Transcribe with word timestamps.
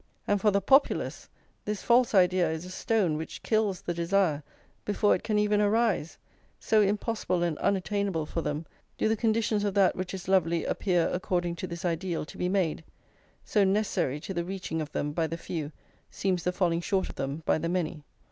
And 0.27 0.41
for 0.41 0.49
the 0.49 0.61
Populace 0.61 1.29
this 1.63 1.83
false 1.83 2.15
idea 2.15 2.49
is 2.49 2.65
a 2.65 2.71
stone 2.71 3.17
which 3.17 3.43
kills 3.43 3.81
the 3.83 3.93
desire 3.93 4.41
before 4.83 5.13
it 5.13 5.21
can 5.23 5.37
even 5.37 5.61
arise; 5.61 6.17
so 6.59 6.81
impossible 6.81 7.43
and 7.43 7.55
unattainable 7.59 8.25
for 8.25 8.41
them 8.41 8.65
do 8.97 9.07
the 9.07 9.15
conditions 9.15 9.63
of 9.63 9.75
that 9.75 9.95
which 9.95 10.15
is 10.15 10.27
lovely 10.27 10.65
appear 10.65 11.07
according 11.13 11.55
to 11.57 11.67
this 11.67 11.85
ideal 11.85 12.25
to 12.25 12.37
be 12.39 12.49
made, 12.49 12.83
so 13.45 13.63
necessary 13.63 14.19
to 14.21 14.33
the 14.33 14.43
reaching 14.43 14.81
of 14.81 14.91
them 14.91 15.11
by 15.11 15.27
the 15.27 15.37
few 15.37 15.71
seems 16.09 16.43
the 16.45 16.51
falling 16.51 16.81
short 16.81 17.07
of 17.07 17.13
them 17.15 17.43
by 17.45 17.59
the 17.59 17.69
many. 17.69 18.03